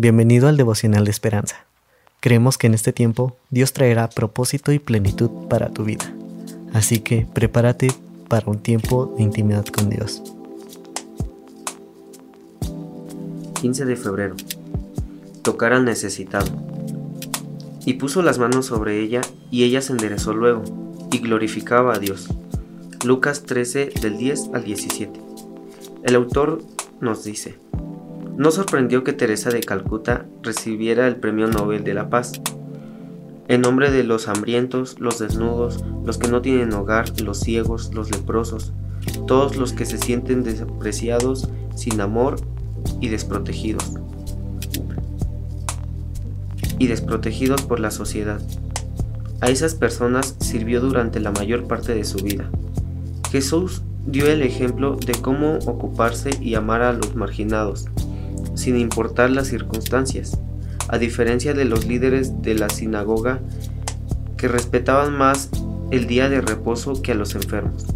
Bienvenido 0.00 0.46
al 0.46 0.56
devocional 0.56 1.04
de 1.04 1.10
esperanza. 1.10 1.66
Creemos 2.20 2.56
que 2.56 2.68
en 2.68 2.74
este 2.74 2.92
tiempo 2.92 3.36
Dios 3.50 3.72
traerá 3.72 4.08
propósito 4.08 4.70
y 4.70 4.78
plenitud 4.78 5.28
para 5.48 5.70
tu 5.70 5.82
vida. 5.82 6.14
Así 6.72 7.00
que 7.00 7.26
prepárate 7.34 7.88
para 8.28 8.48
un 8.48 8.60
tiempo 8.60 9.12
de 9.16 9.24
intimidad 9.24 9.66
con 9.66 9.90
Dios. 9.90 10.22
15 13.60 13.86
de 13.86 13.96
febrero. 13.96 14.36
Tocar 15.42 15.72
al 15.72 15.84
necesitado. 15.84 16.46
Y 17.84 17.94
puso 17.94 18.22
las 18.22 18.38
manos 18.38 18.66
sobre 18.66 19.00
ella, 19.00 19.22
y 19.50 19.64
ella 19.64 19.82
se 19.82 19.90
enderezó 19.90 20.32
luego, 20.32 20.62
y 21.10 21.18
glorificaba 21.18 21.94
a 21.94 21.98
Dios. 21.98 22.28
Lucas 23.04 23.42
13 23.46 23.90
del 24.00 24.16
10 24.16 24.50
al 24.54 24.62
17. 24.62 25.20
El 26.04 26.14
autor 26.14 26.62
nos 27.00 27.24
dice, 27.24 27.58
no 28.38 28.52
sorprendió 28.52 29.02
que 29.02 29.12
Teresa 29.12 29.50
de 29.50 29.60
Calcuta 29.60 30.24
recibiera 30.42 31.08
el 31.08 31.16
Premio 31.16 31.48
Nobel 31.48 31.82
de 31.82 31.92
la 31.92 32.08
Paz. 32.08 32.40
En 33.48 33.62
nombre 33.62 33.90
de 33.90 34.04
los 34.04 34.28
hambrientos, 34.28 35.00
los 35.00 35.18
desnudos, 35.18 35.84
los 36.04 36.18
que 36.18 36.28
no 36.28 36.40
tienen 36.40 36.72
hogar, 36.72 37.20
los 37.20 37.40
ciegos, 37.40 37.92
los 37.92 38.12
leprosos, 38.12 38.72
todos 39.26 39.56
los 39.56 39.72
que 39.72 39.84
se 39.84 39.98
sienten 39.98 40.44
despreciados, 40.44 41.48
sin 41.74 42.00
amor 42.00 42.36
y 43.00 43.08
desprotegidos. 43.08 43.94
Y 46.78 46.86
desprotegidos 46.86 47.62
por 47.62 47.80
la 47.80 47.90
sociedad. 47.90 48.40
A 49.40 49.48
esas 49.48 49.74
personas 49.74 50.36
sirvió 50.38 50.80
durante 50.80 51.18
la 51.18 51.32
mayor 51.32 51.66
parte 51.66 51.92
de 51.92 52.04
su 52.04 52.18
vida. 52.18 52.50
Jesús 53.32 53.82
dio 54.06 54.26
el 54.26 54.42
ejemplo 54.42 54.94
de 54.94 55.14
cómo 55.14 55.58
ocuparse 55.66 56.30
y 56.40 56.54
amar 56.54 56.82
a 56.82 56.92
los 56.92 57.16
marginados, 57.16 57.86
sin 58.58 58.76
importar 58.76 59.30
las 59.30 59.46
circunstancias, 59.46 60.36
a 60.88 60.98
diferencia 60.98 61.54
de 61.54 61.64
los 61.64 61.86
líderes 61.86 62.42
de 62.42 62.54
la 62.54 62.68
sinagoga 62.68 63.40
que 64.36 64.48
respetaban 64.48 65.16
más 65.16 65.50
el 65.92 66.06
día 66.06 66.28
de 66.28 66.40
reposo 66.40 67.00
que 67.00 67.12
a 67.12 67.14
los 67.14 67.34
enfermos. 67.34 67.86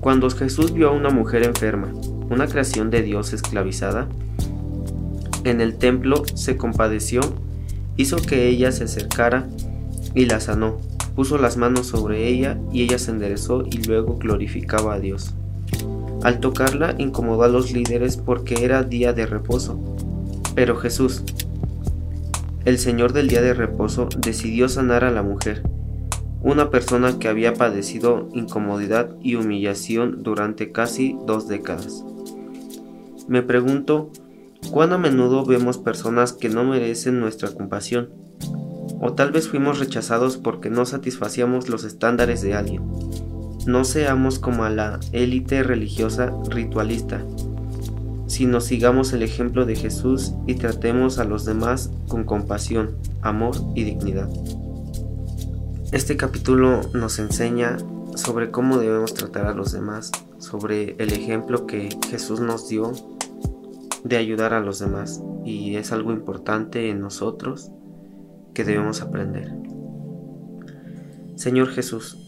Cuando 0.00 0.28
Jesús 0.30 0.72
vio 0.72 0.90
a 0.90 0.92
una 0.92 1.08
mujer 1.08 1.42
enferma, 1.42 1.92
una 2.30 2.46
creación 2.46 2.90
de 2.90 3.02
Dios 3.02 3.32
esclavizada, 3.32 4.08
en 5.44 5.60
el 5.60 5.76
templo 5.76 6.22
se 6.34 6.56
compadeció, 6.56 7.20
hizo 7.96 8.16
que 8.16 8.46
ella 8.48 8.72
se 8.72 8.84
acercara 8.84 9.48
y 10.14 10.26
la 10.26 10.40
sanó, 10.40 10.78
puso 11.16 11.38
las 11.38 11.56
manos 11.56 11.86
sobre 11.86 12.28
ella 12.28 12.58
y 12.72 12.82
ella 12.82 12.98
se 12.98 13.10
enderezó 13.10 13.64
y 13.64 13.78
luego 13.86 14.18
glorificaba 14.18 14.94
a 14.94 15.00
Dios. 15.00 15.34
Al 16.22 16.40
tocarla 16.40 16.94
incomodó 16.98 17.44
a 17.44 17.48
los 17.48 17.72
líderes 17.72 18.16
porque 18.16 18.64
era 18.64 18.82
día 18.82 19.12
de 19.12 19.26
reposo. 19.26 19.78
Pero 20.54 20.76
Jesús, 20.76 21.22
el 22.64 22.78
Señor 22.78 23.12
del 23.12 23.28
día 23.28 23.40
de 23.40 23.54
reposo, 23.54 24.08
decidió 24.18 24.68
sanar 24.68 25.04
a 25.04 25.12
la 25.12 25.22
mujer, 25.22 25.62
una 26.42 26.70
persona 26.70 27.18
que 27.18 27.28
había 27.28 27.54
padecido 27.54 28.28
incomodidad 28.32 29.14
y 29.20 29.36
humillación 29.36 30.22
durante 30.22 30.72
casi 30.72 31.16
dos 31.26 31.48
décadas. 31.48 32.04
Me 33.28 33.42
pregunto, 33.42 34.10
¿cuán 34.70 34.92
a 34.92 34.98
menudo 34.98 35.44
vemos 35.44 35.78
personas 35.78 36.32
que 36.32 36.48
no 36.48 36.64
merecen 36.64 37.20
nuestra 37.20 37.50
compasión? 37.50 38.10
O 39.00 39.12
tal 39.12 39.30
vez 39.30 39.48
fuimos 39.48 39.78
rechazados 39.78 40.36
porque 40.36 40.70
no 40.70 40.84
satisfacíamos 40.84 41.68
los 41.68 41.84
estándares 41.84 42.42
de 42.42 42.54
alguien. 42.54 42.82
No 43.66 43.84
seamos 43.84 44.38
como 44.38 44.64
a 44.64 44.70
la 44.70 45.00
élite 45.12 45.62
religiosa 45.62 46.32
ritualista, 46.48 47.24
sino 48.26 48.60
sigamos 48.60 49.12
el 49.12 49.22
ejemplo 49.22 49.66
de 49.66 49.74
Jesús 49.74 50.32
y 50.46 50.54
tratemos 50.54 51.18
a 51.18 51.24
los 51.24 51.44
demás 51.44 51.90
con 52.08 52.24
compasión, 52.24 52.96
amor 53.22 53.56
y 53.74 53.84
dignidad. 53.84 54.28
Este 55.92 56.16
capítulo 56.16 56.82
nos 56.92 57.18
enseña 57.18 57.78
sobre 58.14 58.50
cómo 58.50 58.78
debemos 58.78 59.14
tratar 59.14 59.46
a 59.46 59.54
los 59.54 59.72
demás, 59.72 60.12
sobre 60.38 60.96
el 60.98 61.12
ejemplo 61.12 61.66
que 61.66 61.88
Jesús 62.10 62.40
nos 62.40 62.68
dio 62.68 62.92
de 64.04 64.16
ayudar 64.16 64.54
a 64.54 64.60
los 64.60 64.78
demás 64.78 65.22
y 65.44 65.76
es 65.76 65.92
algo 65.92 66.12
importante 66.12 66.90
en 66.90 67.00
nosotros 67.00 67.70
que 68.54 68.64
debemos 68.64 69.00
aprender. 69.00 69.52
Señor 71.36 71.68
Jesús, 71.68 72.27